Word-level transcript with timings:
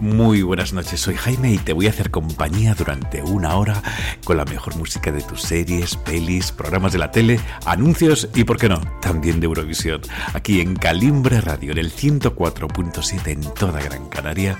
Muy 0.00 0.42
buenas 0.42 0.72
noches, 0.72 1.00
soy 1.00 1.14
Jaime 1.14 1.52
y 1.52 1.58
te 1.58 1.72
voy 1.72 1.86
a 1.86 1.90
hacer 1.90 2.10
compañía 2.10 2.74
durante 2.74 3.22
una 3.22 3.56
hora 3.56 3.80
con 4.24 4.36
la 4.36 4.44
mejor 4.44 4.76
música 4.76 5.12
de 5.12 5.22
tus 5.22 5.42
series, 5.42 5.94
pelis, 5.96 6.50
programas 6.50 6.92
de 6.92 6.98
la 6.98 7.12
tele, 7.12 7.38
anuncios 7.64 8.28
y, 8.34 8.42
por 8.44 8.58
qué 8.58 8.68
no, 8.68 8.80
también 9.00 9.38
de 9.38 9.46
Eurovisión. 9.46 10.02
Aquí 10.32 10.60
en 10.60 10.74
Calimbre 10.74 11.40
Radio, 11.40 11.72
en 11.72 11.78
el 11.78 11.92
104.7 11.92 13.28
en 13.28 13.54
toda 13.54 13.80
Gran 13.80 14.08
Canaria 14.08 14.58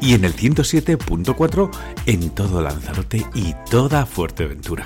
y 0.00 0.14
en 0.14 0.24
el 0.24 0.36
107.4 0.36 1.70
en 2.06 2.30
todo 2.30 2.62
Lanzarote 2.62 3.26
y 3.34 3.54
toda 3.68 4.06
Fuerteventura. 4.06 4.84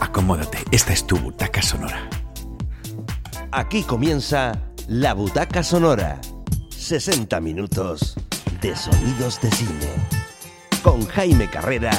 Acomódate, 0.00 0.58
esta 0.70 0.94
es 0.94 1.06
tu 1.06 1.18
butaca 1.18 1.60
sonora. 1.60 2.08
Aquí 3.52 3.82
comienza 3.82 4.52
la 4.88 5.12
butaca 5.12 5.62
sonora. 5.62 6.20
60 6.70 7.38
minutos 7.40 8.16
de 8.60 8.76
Sonidos 8.76 9.40
de 9.40 9.50
Cine. 9.50 9.90
Con 10.82 11.06
Jaime 11.06 11.48
Carrera 11.48 11.92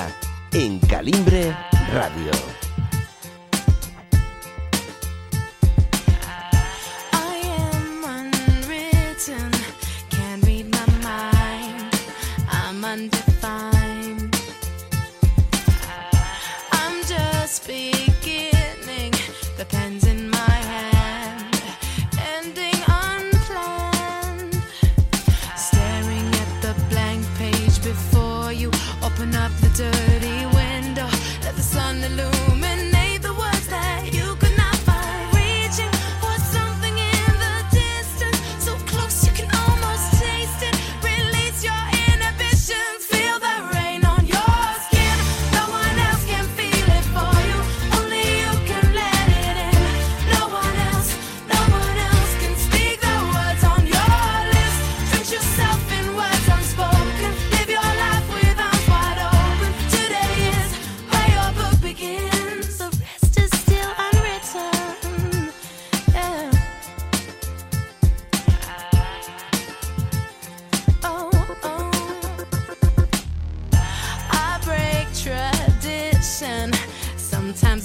en 0.53 0.79
Calimbre 0.79 1.55
Radio. 1.93 2.31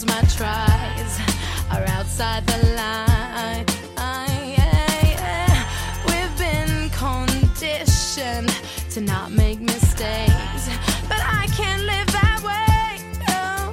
my 0.07 0.21
tries 0.37 1.13
are 1.71 1.85
outside 1.97 2.47
the 2.47 2.59
line. 2.77 3.67
We've 6.09 6.37
been 6.39 6.91
conditioned 6.91 8.51
to 8.91 9.01
not 9.01 9.31
make 9.33 9.61
mistakes, 9.61 10.69
but 11.09 11.21
I 11.41 11.47
can't 11.57 11.83
live 11.83 12.09
that 12.21 12.41
way. 12.49 12.87
No. 13.29 13.73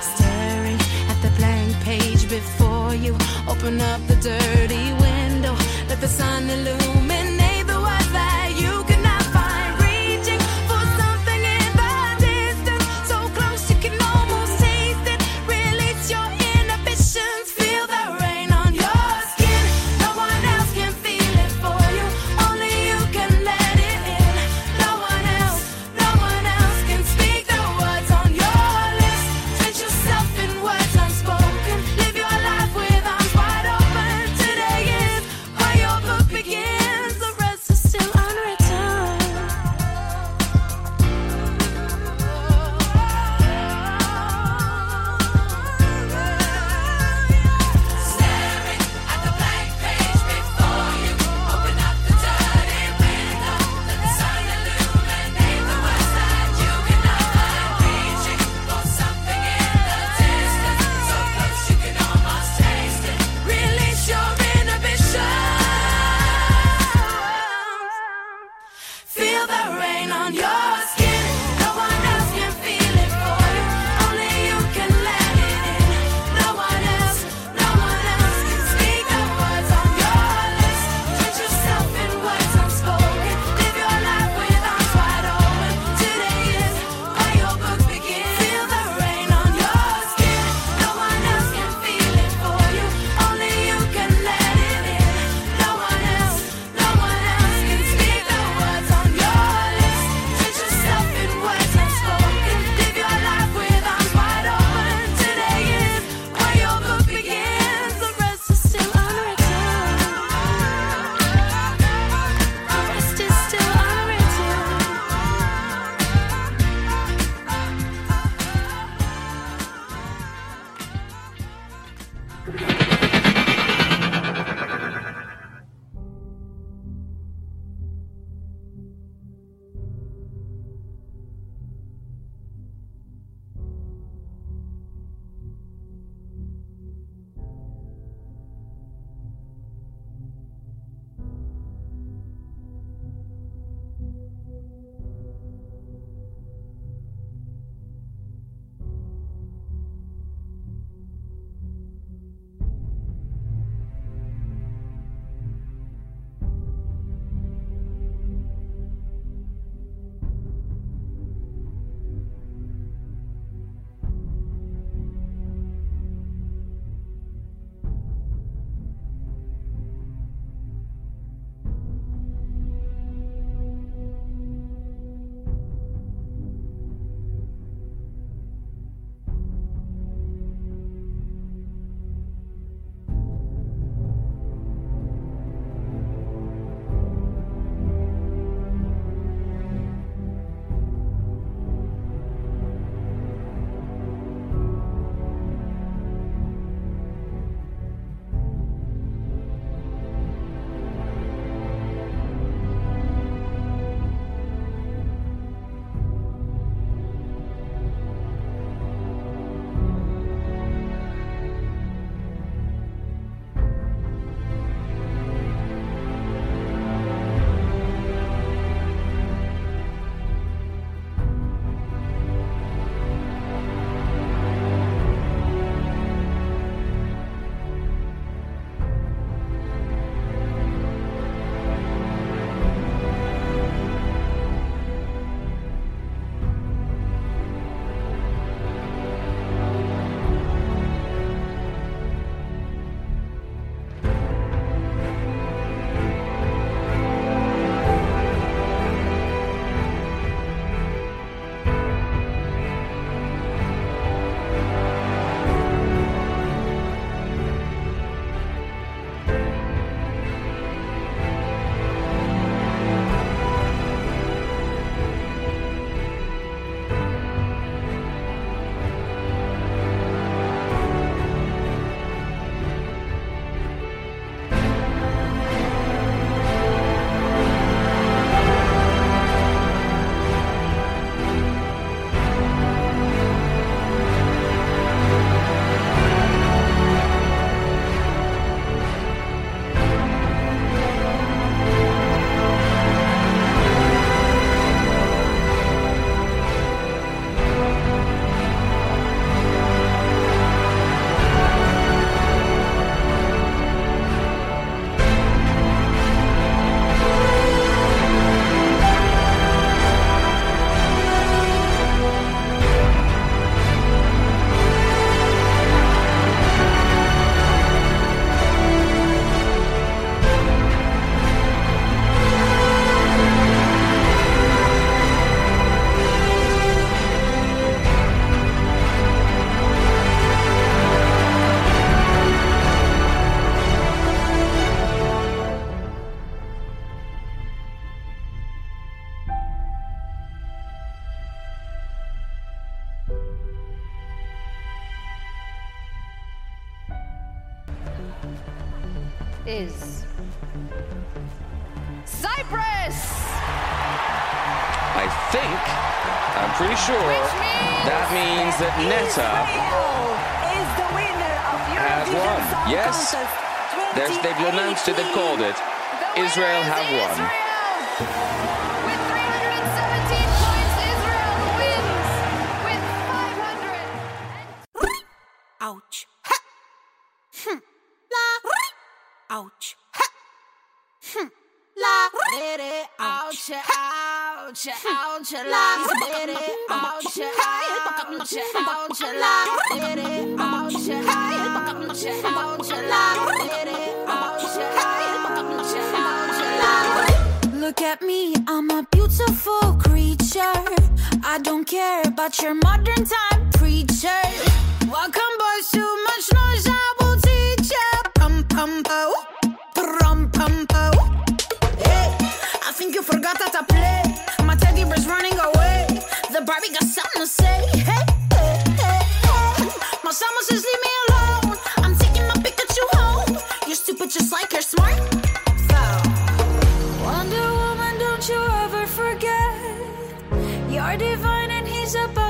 Staring 0.00 0.80
at 1.10 1.18
the 1.22 1.30
blank 1.38 1.74
page 1.82 2.28
before 2.28 2.94
you, 2.94 3.14
open 3.48 3.80
up 3.80 4.00
the 4.06 4.16
dirty 4.16 4.92
window, 5.04 5.54
let 5.88 6.00
the 6.00 6.08
sun 6.08 6.48
illuminate. 6.48 6.87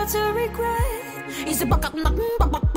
to 0.08 0.32
regret. 0.32 1.46
Is 1.46 1.60
up, 1.60 1.68
back, 1.68 1.82
back, 1.92 2.52
back? 2.52 2.67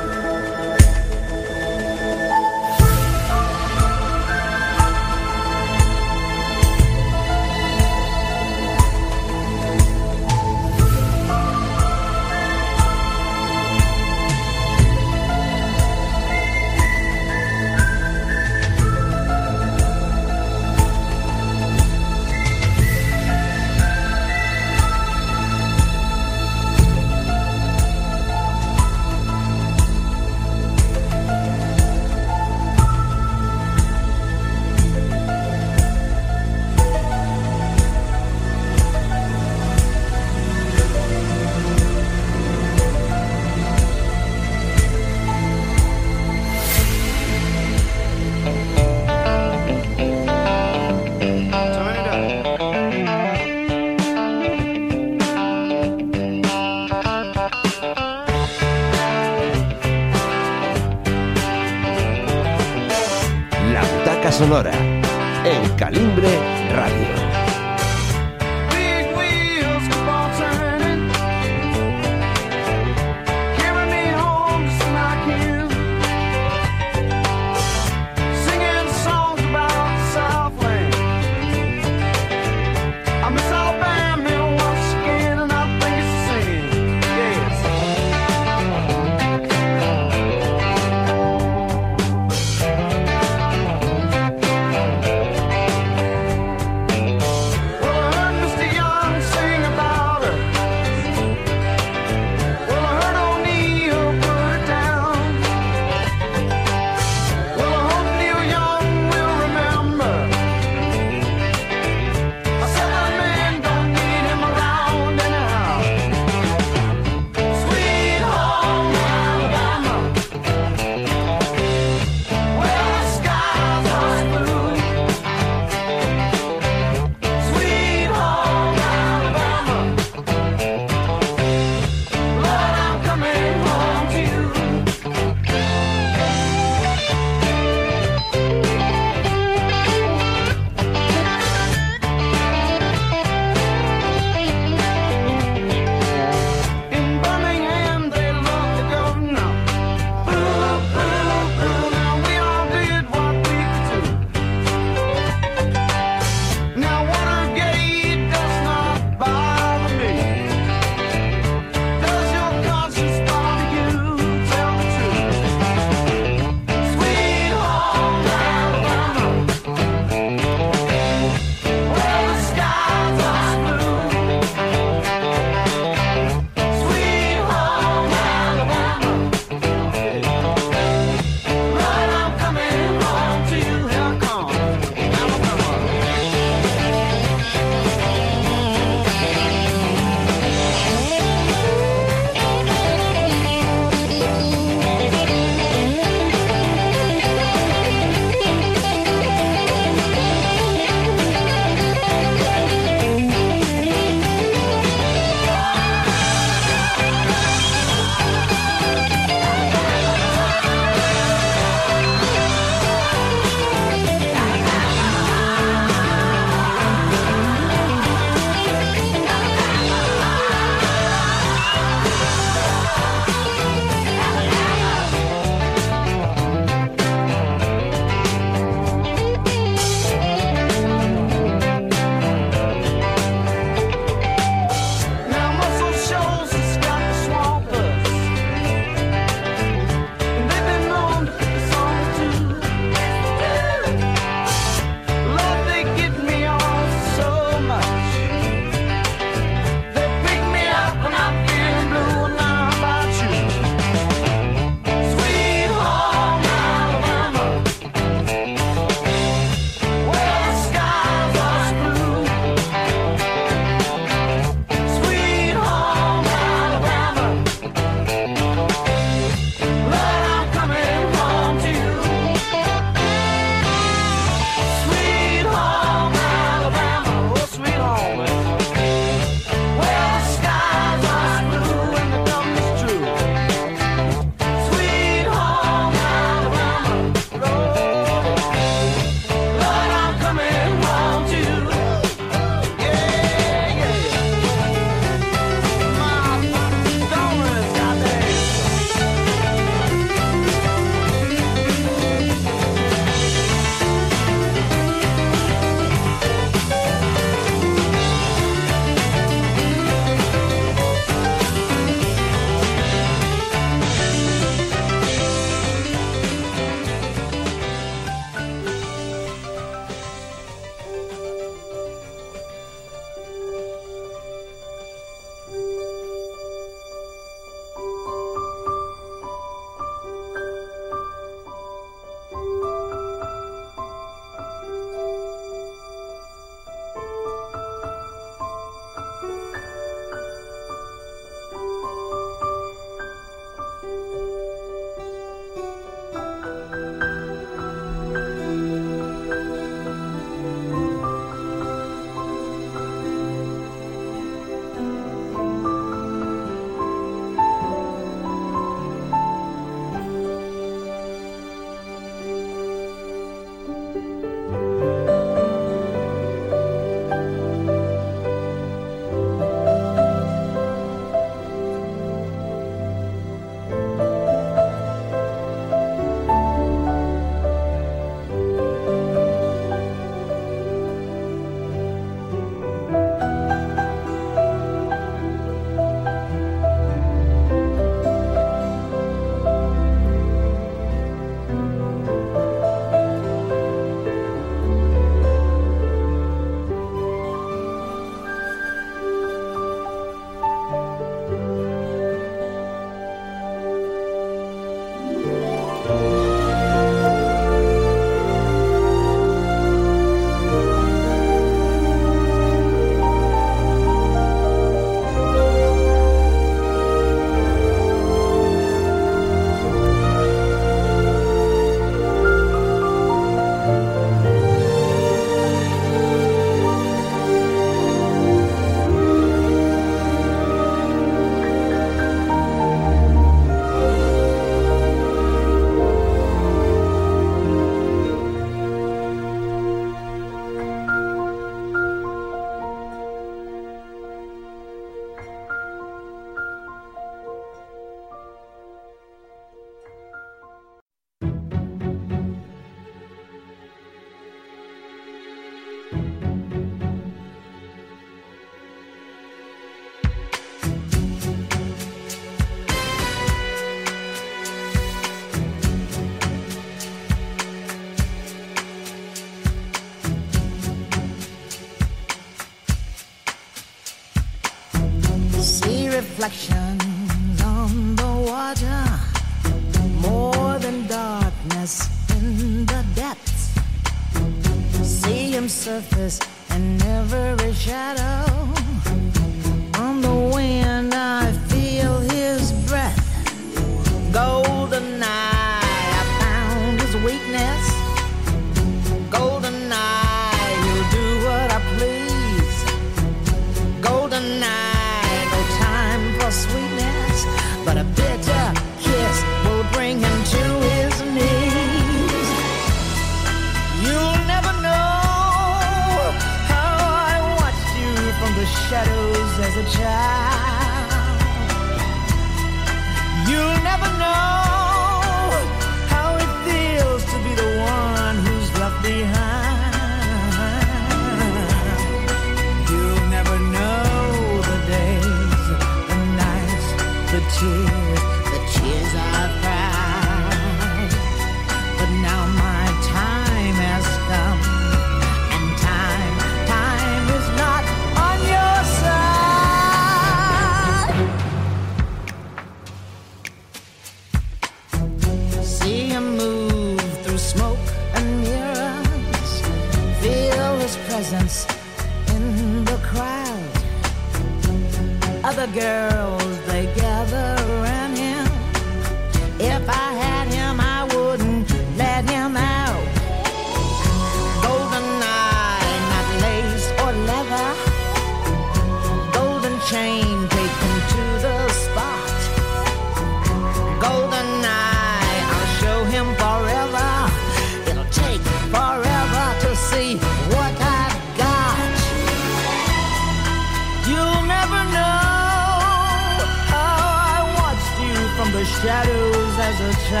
You'll 599.92 600.00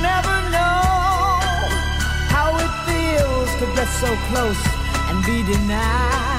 never 0.00 0.36
know 0.48 0.80
how 2.32 2.56
it 2.56 2.72
feels 2.86 3.50
to 3.60 3.66
get 3.76 3.88
so 4.00 4.16
close 4.30 4.62
and 5.10 5.22
be 5.26 5.42
denied. 5.42 6.31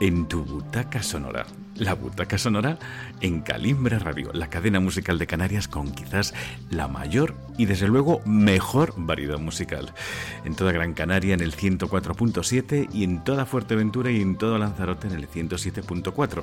En 0.00 0.26
tu 0.26 0.42
butaca 0.42 1.02
sonora. 1.02 1.44
La 1.74 1.94
butaca 1.94 2.38
sonora 2.38 2.78
en 3.20 3.42
Calimbra 3.42 3.98
Radio, 3.98 4.32
la 4.32 4.48
cadena 4.48 4.80
musical 4.80 5.18
de 5.18 5.26
Canarias 5.26 5.68
con 5.68 5.92
quizás 5.92 6.32
la 6.70 6.88
mayor 6.88 7.34
y 7.58 7.66
desde 7.66 7.86
luego 7.86 8.22
mejor 8.24 8.94
variedad 8.96 9.38
musical. 9.38 9.92
En 10.46 10.54
toda 10.54 10.72
Gran 10.72 10.94
Canaria 10.94 11.34
en 11.34 11.42
el 11.42 11.54
104.7 11.54 12.88
y 12.94 13.04
en 13.04 13.22
toda 13.22 13.44
Fuerteventura 13.44 14.10
y 14.10 14.22
en 14.22 14.38
todo 14.38 14.56
Lanzarote 14.56 15.08
en 15.08 15.14
el 15.14 15.28
107.4. 15.28 16.42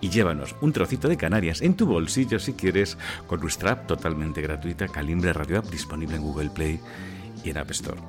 Y 0.00 0.10
llévanos 0.10 0.54
un 0.60 0.72
trocito 0.72 1.08
de 1.08 1.16
Canarias 1.16 1.62
en 1.62 1.74
tu 1.74 1.84
bolsillo 1.84 2.38
si 2.38 2.52
quieres 2.52 2.96
con 3.26 3.40
nuestra 3.40 3.72
app 3.72 3.88
totalmente 3.88 4.40
gratuita 4.40 4.86
Calimbra 4.86 5.32
Radio 5.32 5.58
App 5.58 5.66
disponible 5.68 6.14
en 6.14 6.22
Google 6.22 6.50
Play 6.50 6.78
y 7.42 7.50
en 7.50 7.58
App 7.58 7.72
Store. 7.72 8.00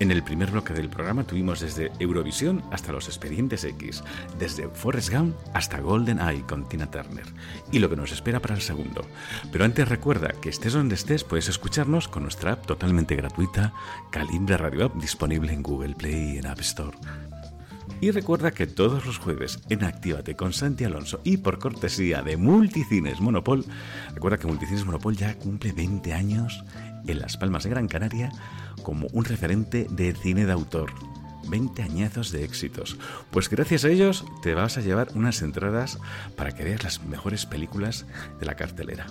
En 0.00 0.10
el 0.10 0.24
primer 0.24 0.50
bloque 0.50 0.74
del 0.74 0.88
programa 0.88 1.22
tuvimos 1.22 1.60
desde 1.60 1.92
Eurovisión 2.00 2.62
hasta 2.72 2.90
los 2.90 3.06
Expedientes 3.06 3.62
X, 3.62 4.02
desde 4.38 4.68
Forrest 4.68 5.12
Gump 5.12 5.36
hasta 5.52 5.78
Golden 5.78 6.18
Eye 6.18 6.42
con 6.42 6.68
Tina 6.68 6.90
Turner, 6.90 7.26
y 7.70 7.78
lo 7.78 7.88
que 7.88 7.96
nos 7.96 8.10
espera 8.10 8.40
para 8.40 8.56
el 8.56 8.60
segundo. 8.60 9.06
Pero 9.52 9.64
antes 9.64 9.88
recuerda 9.88 10.34
que 10.40 10.48
estés 10.48 10.72
donde 10.72 10.96
estés 10.96 11.22
puedes 11.22 11.48
escucharnos 11.48 12.08
con 12.08 12.24
nuestra 12.24 12.52
app 12.52 12.66
totalmente 12.66 13.14
gratuita, 13.14 13.72
Calimbra 14.10 14.56
Radio 14.56 14.86
App, 14.86 14.96
disponible 14.96 15.52
en 15.52 15.62
Google 15.62 15.94
Play 15.94 16.34
y 16.34 16.38
en 16.38 16.46
App 16.46 16.60
Store. 16.60 16.98
Y 18.00 18.10
recuerda 18.10 18.50
que 18.50 18.66
todos 18.66 19.06
los 19.06 19.18
jueves 19.18 19.60
en 19.68 19.84
Actívate 19.84 20.34
con 20.34 20.52
Santi 20.52 20.84
Alonso 20.84 21.20
y 21.22 21.36
por 21.36 21.60
cortesía 21.60 22.22
de 22.22 22.36
Multicines 22.36 23.20
Monopol, 23.20 23.64
recuerda 24.12 24.38
que 24.38 24.48
Multicines 24.48 24.84
Monopol 24.84 25.16
ya 25.16 25.38
cumple 25.38 25.72
20 25.72 26.12
años 26.12 26.64
en 27.06 27.20
Las 27.20 27.36
Palmas 27.36 27.62
de 27.62 27.70
Gran 27.70 27.86
Canaria 27.86 28.30
como 28.84 29.08
un 29.12 29.24
referente 29.24 29.88
de 29.90 30.14
cine 30.14 30.46
de 30.46 30.52
autor. 30.52 30.92
20 31.48 31.82
añazos 31.82 32.30
de 32.30 32.44
éxitos. 32.44 32.96
Pues 33.30 33.50
gracias 33.50 33.84
a 33.84 33.88
ellos 33.88 34.24
te 34.42 34.54
vas 34.54 34.78
a 34.78 34.80
llevar 34.80 35.08
unas 35.14 35.42
entradas 35.42 35.98
para 36.36 36.52
que 36.52 36.62
veas 36.62 36.84
las 36.84 37.04
mejores 37.04 37.46
películas 37.46 38.06
de 38.38 38.46
la 38.46 38.54
cartelera. 38.54 39.06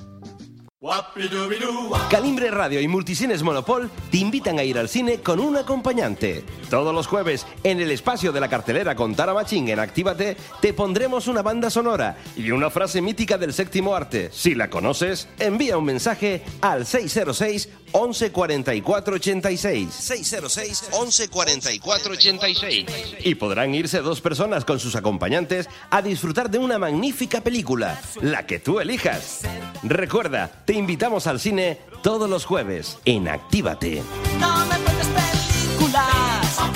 Calimbre 2.10 2.52
Radio 2.52 2.82
y 2.82 2.90
Multicines 2.90 3.42
Monopol 3.42 3.90
te 4.12 4.18
invitan 4.18 4.60
a 4.60 4.66
ir 4.66 4.78
al 4.78 4.90
cine 4.90 5.22
con 5.22 5.40
un 5.40 5.56
acompañante. 5.56 6.44
Todos 6.70 6.94
los 6.94 7.08
jueves, 7.08 7.48
en 7.64 7.80
el 7.80 7.90
espacio 7.90 8.34
de 8.34 8.42
la 8.42 8.50
cartelera 8.50 8.94
con 8.94 9.16
Tara 9.16 9.34
Machín 9.34 9.70
en 9.70 9.80
Actívate, 9.80 10.36
te 10.60 10.74
pondremos 10.74 11.30
una 11.30 11.42
banda 11.42 11.70
sonora 11.70 12.18
y 12.36 12.52
una 12.52 12.70
frase 12.70 13.02
mítica 13.02 13.38
del 13.38 13.54
séptimo 13.54 13.96
arte. 13.96 14.28
Si 14.34 14.56
la 14.56 14.70
conoces, 14.70 15.30
envía 15.40 15.78
un 15.78 15.86
mensaje 15.86 16.44
al 16.60 16.86
606 16.86 17.70
11 17.94 18.32
44 18.32 19.16
86. 19.16 19.94
606 19.94 20.90
11 20.92 21.30
44 21.30 22.14
86. 22.14 22.86
Y 23.20 23.36
podrán 23.36 23.74
irse 23.74 24.02
dos 24.02 24.20
personas 24.22 24.66
con 24.66 24.80
sus 24.80 24.96
acompañantes 24.96 25.70
a 25.90 26.02
disfrutar 26.02 26.50
de 26.50 26.58
una 26.58 26.78
magnífica 26.78 27.42
película, 27.42 28.00
la 28.22 28.46
que 28.46 28.60
tú 28.60 28.80
elijas. 28.80 29.42
Recuerda, 29.84 30.52
te 30.66 30.74
invitamos 30.74 31.28
al 31.28 31.40
cine 31.40 31.80
todos 32.02 32.30
los 32.30 32.46
jueves 32.46 32.98
en 33.06 33.30
Actívate. 33.30 34.04
No 34.40 34.66
me 34.66 34.76
películas, 34.76 36.60
al 36.60 36.76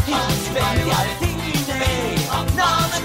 cine. 1.19 1.37
No 2.55 2.65
me 2.91 2.96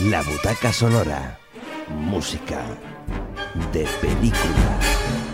La 0.00 0.20
butaca 0.20 0.74
sonora. 0.74 1.38
Música 1.88 2.62
de 3.72 3.86
película. 4.02 5.25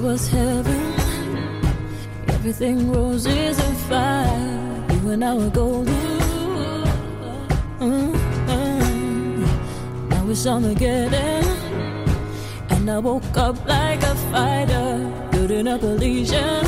Was 0.00 0.28
heaven. 0.28 0.94
Everything 2.28 2.90
roses 2.90 3.58
and 3.58 3.76
fire. 3.88 4.86
You 4.92 5.10
and 5.10 5.24
I 5.24 5.34
were 5.34 5.50
golden. 5.50 5.94
Mm-hmm. 7.78 9.44
Now 10.08 10.28
it's 10.28 10.46
Armageddon. 10.46 11.44
And 12.70 12.90
I 12.90 12.98
woke 12.98 13.36
up 13.36 13.62
like 13.66 14.02
a 14.02 14.14
fighter, 14.32 15.12
building 15.32 15.68
up 15.68 15.82
a 15.82 15.86
legion. 15.86 16.64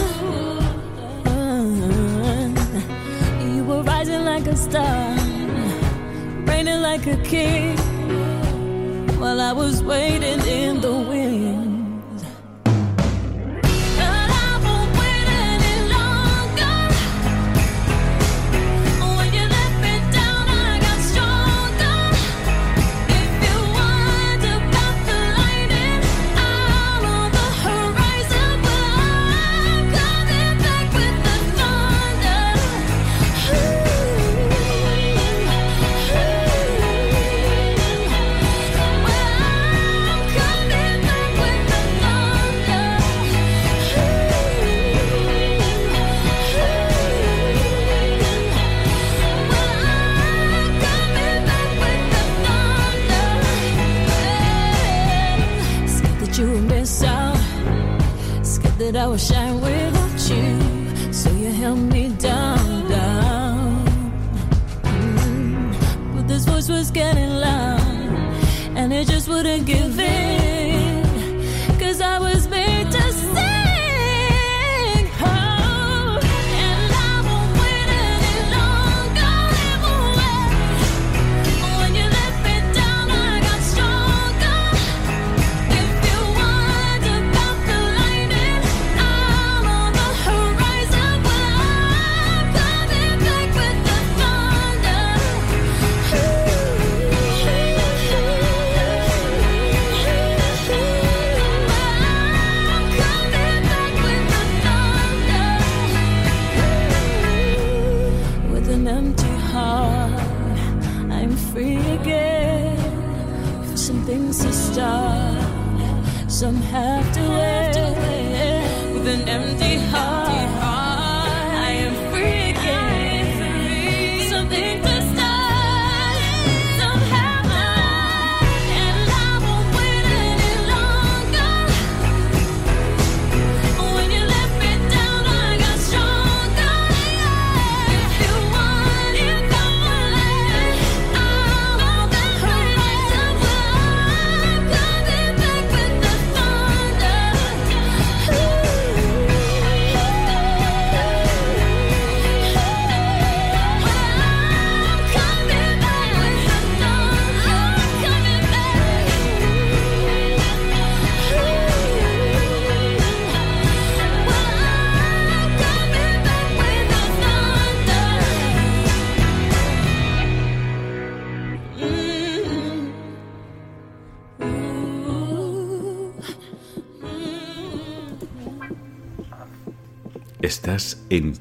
Mm-hmm. 1.25 2.57
You 3.57 3.65
were 3.65 3.83
rising 3.83 4.25
like 4.25 4.47
a 4.47 4.57
star, 4.57 5.17
reigning 6.47 6.83
like 6.83 7.07
a 7.07 7.17
king, 7.23 7.79
while 9.19 9.41
I 9.41 9.53
was 9.53 9.83
waiting 9.83 10.41
in 10.47 10.81
the 10.83 10.93
wings. 10.93 11.62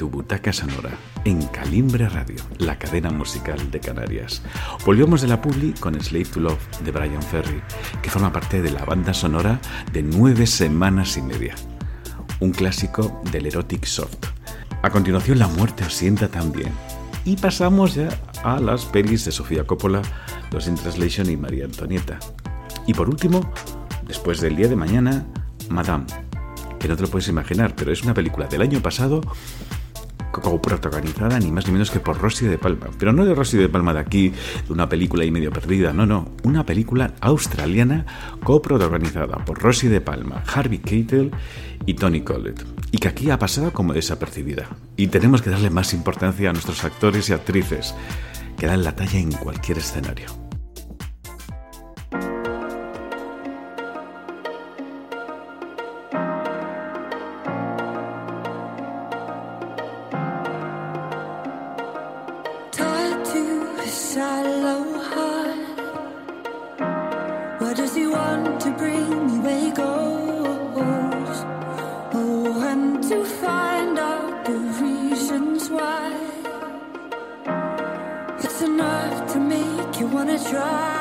Tu 0.01 0.09
butaca 0.09 0.51
sonora, 0.51 0.89
en 1.25 1.45
Calimbre 1.49 2.09
Radio, 2.09 2.37
la 2.57 2.79
cadena 2.79 3.11
musical 3.11 3.69
de 3.69 3.79
Canarias. 3.79 4.41
Volvemos 4.83 5.21
de 5.21 5.27
la 5.27 5.39
publi 5.39 5.73
con 5.79 5.93
Slave 6.01 6.25
to 6.25 6.39
Love 6.39 6.81
de 6.83 6.89
Brian 6.89 7.21
Ferry, 7.21 7.61
que 8.01 8.09
forma 8.09 8.33
parte 8.33 8.63
de 8.63 8.71
la 8.71 8.83
banda 8.83 9.13
sonora 9.13 9.61
de 9.93 10.01
nueve 10.01 10.47
semanas 10.47 11.17
y 11.17 11.21
media. 11.21 11.53
Un 12.39 12.49
clásico 12.49 13.21
del 13.31 13.45
erotic 13.45 13.85
soft. 13.85 14.25
A 14.81 14.89
continuación, 14.89 15.37
La 15.37 15.47
muerte 15.47 15.83
os 15.83 15.93
sienta 15.93 16.29
también. 16.29 16.73
Y 17.23 17.35
pasamos 17.35 17.93
ya 17.93 18.09
a 18.43 18.59
las 18.59 18.85
pelis 18.85 19.25
de 19.25 19.31
Sofía 19.31 19.67
Coppola, 19.67 20.01
Los 20.51 20.65
in 20.65 20.73
Translation 20.73 21.29
y 21.29 21.37
María 21.37 21.65
Antonieta. 21.65 22.17
Y 22.87 22.95
por 22.95 23.07
último, 23.07 23.53
después 24.07 24.41
del 24.41 24.55
día 24.55 24.67
de 24.67 24.75
mañana, 24.75 25.27
Madame, 25.69 26.07
que 26.79 26.87
no 26.87 26.95
te 26.95 27.03
lo 27.03 27.07
puedes 27.07 27.27
imaginar, 27.27 27.75
pero 27.75 27.93
es 27.93 28.01
una 28.01 28.15
película 28.15 28.47
del 28.47 28.63
año 28.63 28.81
pasado 28.81 29.21
protagonizada 30.31 31.39
ni 31.39 31.51
más 31.51 31.67
ni 31.67 31.73
menos 31.73 31.91
que 31.91 31.99
por 31.99 32.19
Rosy 32.19 32.45
de 32.45 32.57
Palma. 32.57 32.87
Pero 32.97 33.13
no 33.13 33.25
de 33.25 33.35
Rosy 33.35 33.57
de 33.57 33.69
Palma 33.69 33.93
de 33.93 33.99
aquí, 33.99 34.29
de 34.29 34.73
una 34.73 34.87
película 34.87 35.25
y 35.25 35.31
medio 35.31 35.51
perdida, 35.51 35.93
no, 35.93 36.05
no. 36.05 36.29
Una 36.43 36.65
película 36.65 37.13
australiana 37.21 38.05
coprotagonizada 38.43 39.43
por 39.45 39.59
Rosy 39.59 39.87
de 39.87 40.01
Palma, 40.01 40.43
Harvey 40.53 40.79
Keitel 40.79 41.31
y 41.85 41.93
Tony 41.95 42.21
Collett. 42.21 42.65
Y 42.91 42.97
que 42.97 43.07
aquí 43.07 43.29
ha 43.29 43.39
pasado 43.39 43.71
como 43.71 43.93
desapercibida. 43.93 44.67
Y 44.97 45.07
tenemos 45.07 45.41
que 45.41 45.49
darle 45.49 45.69
más 45.69 45.93
importancia 45.93 46.49
a 46.49 46.53
nuestros 46.53 46.83
actores 46.83 47.29
y 47.29 47.33
actrices, 47.33 47.95
que 48.57 48.67
dan 48.67 48.83
la 48.83 48.95
talla 48.95 49.19
en 49.19 49.31
cualquier 49.31 49.77
escenario. 49.79 50.50
Wanna 80.23 80.37
try 80.37 81.00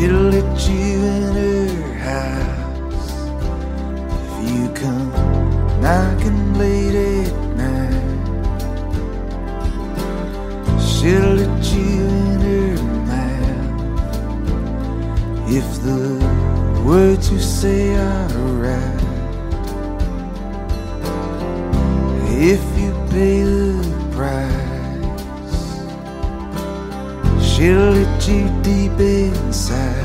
She'll 0.00 0.32
let 0.32 0.56
you 0.66 1.04
in 1.04 1.22
her 1.34 1.68
house 1.98 3.10
if 4.16 4.32
you 4.50 4.64
come 4.72 5.12
knocking 5.82 6.54
late 6.54 6.94
at 6.94 7.34
night. 7.54 8.00
She'll 10.80 11.34
let 11.34 11.64
you 11.74 12.00
in 12.00 12.40
her 12.48 12.72
mouth 13.12 13.92
if 15.52 15.68
the 15.82 16.00
words 16.82 17.30
you 17.30 17.38
say 17.38 17.94
are 17.94 18.28
right. 18.56 19.04
If 22.52 22.62
you 22.80 22.90
pay 23.10 23.42
the 23.42 23.84
price. 24.16 24.70
She'll 27.44 27.99
been 29.00 29.50
sad. 29.50 29.99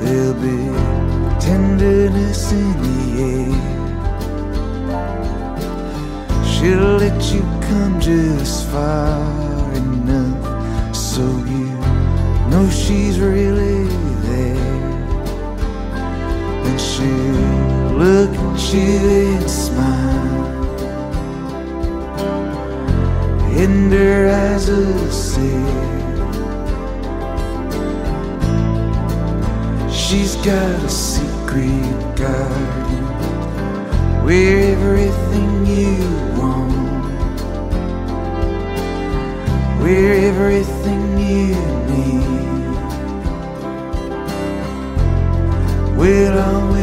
There'll 0.00 0.34
be 0.34 0.58
tenderness 1.40 2.52
in 2.52 2.72
the 2.84 2.98
air. 3.34 3.58
She'll 6.46 6.96
let 6.98 7.20
you 7.34 7.42
come 7.68 8.00
just 8.00 8.68
far 8.68 9.74
enough 9.74 10.94
so 10.94 11.22
you 11.22 11.74
know 12.50 12.70
she's 12.70 13.18
really 13.18 13.88
there. 14.28 14.76
And 16.66 16.80
she'll 16.80 17.98
look 17.98 18.30
at 18.30 18.72
you 18.72 18.80
and 19.34 19.50
smile. 19.50 20.07
Her 23.58 24.28
eyes 24.28 24.70
will 24.70 25.10
say, 25.10 25.58
She's 29.90 30.36
got 30.36 30.84
a 30.84 30.88
secret 30.88 32.16
garden 32.16 33.04
where 34.24 34.58
everything 34.74 35.66
you 35.66 35.96
want, 36.38 37.10
where 39.82 40.14
everything 40.30 41.18
you 41.18 41.56
need. 41.90 42.28
Will 45.96 46.38
always 46.38 46.77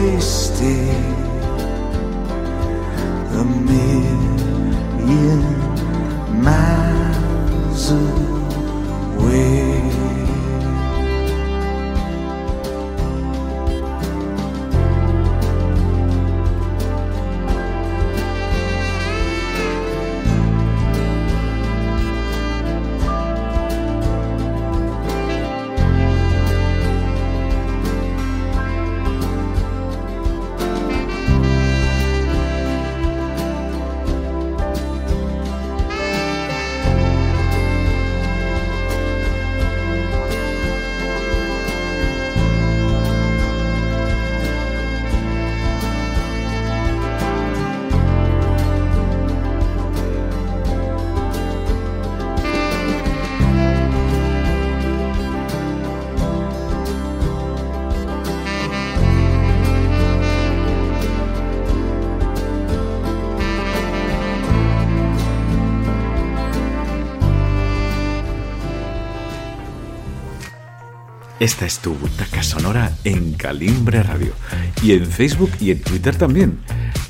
Esta 71.45 71.67
es 71.67 71.77
tu 71.77 71.93
butaca 71.93 72.41
sonora 72.41 72.91
en 73.03 73.33
Calimbre 73.33 74.01
Radio. 74.01 74.33
Y 74.81 74.93
en 74.93 75.05
Facebook 75.05 75.51
y 75.59 75.69
en 75.69 75.79
Twitter 75.79 76.15
también. 76.15 76.57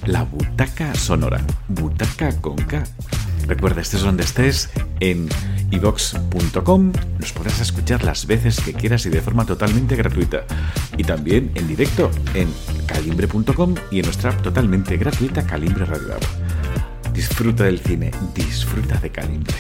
La 0.05 0.23
butaca 0.23 0.93
sonora. 0.93 1.39
Butaca 1.69 2.35
con 2.41 2.57
K. 2.57 2.83
Recuerda, 3.47 3.79
estés 3.79 4.01
donde 4.01 4.23
estés, 4.23 4.71
en 4.99 5.29
ivox.com 5.71 6.91
nos 7.17 7.31
podrás 7.31 7.61
escuchar 7.61 8.03
las 8.03 8.27
veces 8.27 8.59
que 8.59 8.73
quieras 8.73 9.05
y 9.05 9.09
de 9.09 9.21
forma 9.21 9.45
totalmente 9.45 9.95
gratuita. 9.95 10.43
Y 10.97 11.05
también 11.05 11.53
en 11.55 11.69
directo 11.69 12.11
en 12.33 12.49
calimbre.com 12.87 13.75
y 13.89 13.99
en 13.99 14.05
nuestra 14.05 14.31
app 14.31 14.41
totalmente 14.41 14.97
gratuita 14.97 15.45
Calimbre 15.45 15.85
Radio. 15.85 16.15
Disfruta 17.13 17.63
del 17.63 17.79
cine, 17.79 18.11
disfruta 18.33 18.97
de 18.97 19.11
Calimbre. 19.11 19.55